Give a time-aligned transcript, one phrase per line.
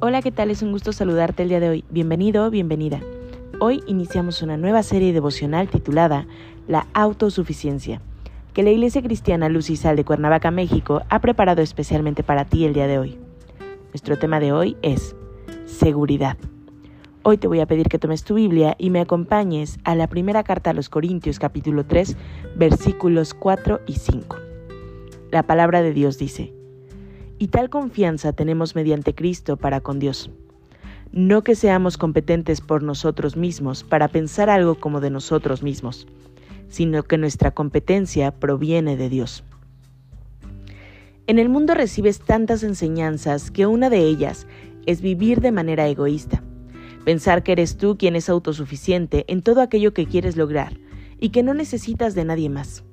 [0.00, 0.52] Hola, ¿qué tal?
[0.52, 1.84] Es un gusto saludarte el día de hoy.
[1.90, 3.00] Bienvenido, bienvenida.
[3.58, 6.28] Hoy iniciamos una nueva serie devocional titulada
[6.68, 8.00] La autosuficiencia,
[8.54, 12.64] que la Iglesia Cristiana Luz y Sal de Cuernavaca, México, ha preparado especialmente para ti
[12.64, 13.18] el día de hoy.
[13.88, 15.16] Nuestro tema de hoy es
[15.66, 16.36] seguridad.
[17.24, 20.44] Hoy te voy a pedir que tomes tu Biblia y me acompañes a la primera
[20.44, 22.16] carta a los Corintios capítulo 3
[22.54, 24.36] versículos 4 y 5.
[25.32, 26.52] La palabra de Dios dice,
[27.38, 30.30] y tal confianza tenemos mediante Cristo para con Dios.
[31.12, 36.06] No que seamos competentes por nosotros mismos para pensar algo como de nosotros mismos,
[36.68, 39.44] sino que nuestra competencia proviene de Dios.
[41.26, 44.46] En el mundo recibes tantas enseñanzas que una de ellas
[44.86, 46.42] es vivir de manera egoísta,
[47.04, 50.78] pensar que eres tú quien es autosuficiente en todo aquello que quieres lograr
[51.20, 52.84] y que no necesitas de nadie más.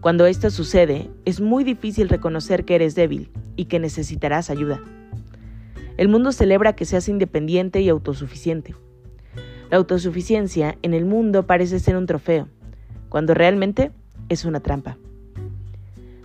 [0.00, 4.80] Cuando esto sucede, es muy difícil reconocer que eres débil y que necesitarás ayuda.
[5.96, 8.74] El mundo celebra que seas independiente y autosuficiente.
[9.70, 12.48] La autosuficiencia en el mundo parece ser un trofeo,
[13.08, 13.92] cuando realmente
[14.28, 14.96] es una trampa.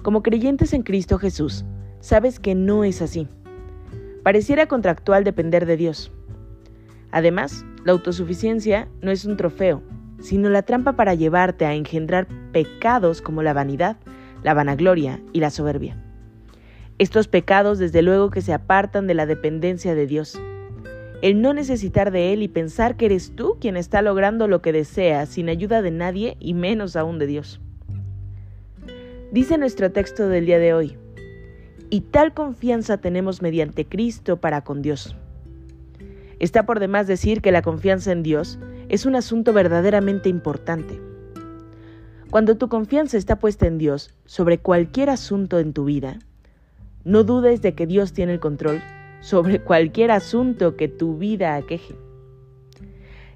[0.02, 1.66] Como creyentes en Cristo Jesús,
[2.00, 3.28] sabes que no es así.
[4.24, 6.12] Pareciera contractual depender de Dios.
[7.12, 9.84] Además, la autosuficiencia no es un trofeo,
[10.20, 13.98] sino la trampa para llevarte a engendrar pecados como la vanidad,
[14.44, 16.05] la vanagloria y la soberbia.
[16.98, 20.40] Estos pecados desde luego que se apartan de la dependencia de Dios.
[21.22, 24.72] El no necesitar de Él y pensar que eres tú quien está logrando lo que
[24.72, 27.60] deseas sin ayuda de nadie y menos aún de Dios.
[29.34, 30.98] Dice nuestro texto del día de hoy,
[31.90, 35.18] y tal confianza tenemos mediante Cristo para con Dios.
[36.40, 38.58] Está por demás decir que la confianza en Dios
[38.88, 41.02] es un asunto verdaderamente importante.
[42.32, 46.20] Cuando tu confianza está puesta en Dios sobre cualquier asunto en tu vida,
[47.06, 48.82] no dudes de que Dios tiene el control
[49.22, 51.96] sobre cualquier asunto que tu vida aqueje.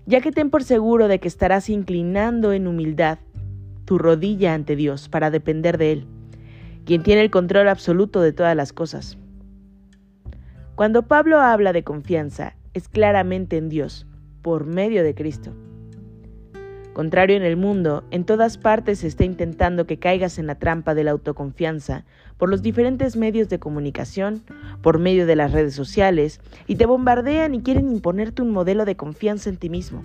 [0.06, 3.20] Ya que ten por seguro de que estarás inclinando en humildad
[3.86, 6.08] tu rodilla ante Dios para depender de Él,
[6.86, 9.18] quien tiene el control absoluto de todas las cosas.
[10.76, 14.08] Cuando Pablo habla de confianza, es claramente en Dios,
[14.42, 15.54] por medio de Cristo.
[17.00, 20.94] Contrario en el mundo, en todas partes se está intentando que caigas en la trampa
[20.94, 22.04] de la autoconfianza
[22.38, 24.44] por los diferentes medios de comunicación,
[24.82, 28.98] por medio de las redes sociales, y te bombardean y quieren imponerte un modelo de
[28.98, 30.04] confianza en ti mismo.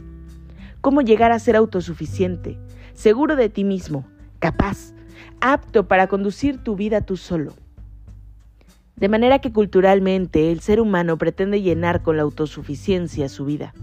[0.80, 2.58] Cómo llegar a ser autosuficiente,
[2.92, 4.06] seguro de ti mismo,
[4.38, 4.94] capaz,
[5.40, 7.54] apto para conducir tu vida tú solo.
[8.94, 13.74] De manera que culturalmente el ser humano pretende llenar con la autosuficiencia su vida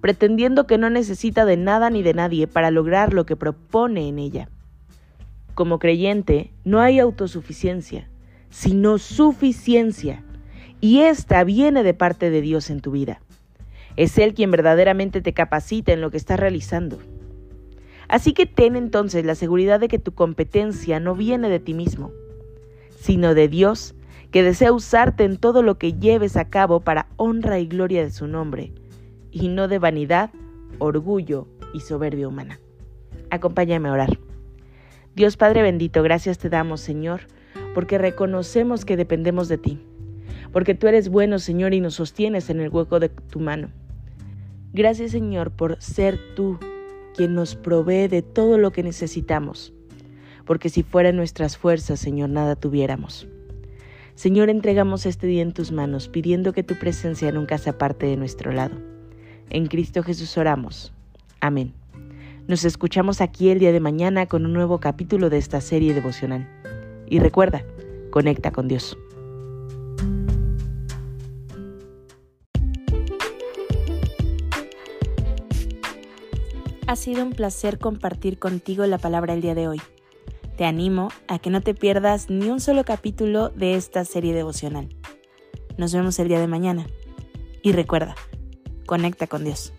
[0.00, 4.18] pretendiendo que no necesita de nada ni de nadie para lograr lo que propone en
[4.18, 4.48] ella.
[5.54, 8.08] Como creyente, no hay autosuficiencia,
[8.50, 10.22] sino suficiencia,
[10.80, 13.20] y esta viene de parte de Dios en tu vida.
[13.96, 16.98] Es Él quien verdaderamente te capacita en lo que estás realizando.
[18.08, 22.12] Así que ten entonces la seguridad de que tu competencia no viene de ti mismo,
[23.00, 23.94] sino de Dios,
[24.30, 28.10] que desea usarte en todo lo que lleves a cabo para honra y gloria de
[28.10, 28.72] su nombre
[29.36, 30.30] y no de vanidad,
[30.78, 32.58] orgullo y soberbia humana.
[33.28, 34.18] Acompáñame a orar.
[35.14, 37.20] Dios Padre bendito, gracias te damos, Señor,
[37.74, 39.78] porque reconocemos que dependemos de ti,
[40.52, 43.68] porque tú eres bueno, Señor, y nos sostienes en el hueco de tu mano.
[44.72, 46.58] Gracias, Señor, por ser tú
[47.14, 49.74] quien nos provee de todo lo que necesitamos,
[50.46, 53.28] porque si fueran nuestras fuerzas, Señor, nada tuviéramos.
[54.14, 58.16] Señor, entregamos este día en tus manos, pidiendo que tu presencia nunca se aparte de
[58.16, 58.76] nuestro lado.
[59.50, 60.92] En Cristo Jesús oramos.
[61.40, 61.72] Amén.
[62.48, 66.48] Nos escuchamos aquí el día de mañana con un nuevo capítulo de esta serie devocional.
[67.08, 67.64] Y recuerda,
[68.10, 68.96] conecta con Dios.
[76.86, 79.80] Ha sido un placer compartir contigo la palabra el día de hoy.
[80.56, 84.88] Te animo a que no te pierdas ni un solo capítulo de esta serie devocional.
[85.76, 86.86] Nos vemos el día de mañana.
[87.60, 88.14] Y recuerda,
[88.86, 89.72] Conecta con Dios.